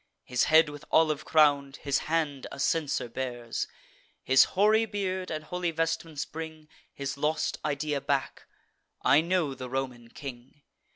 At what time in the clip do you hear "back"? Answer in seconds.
8.01-8.47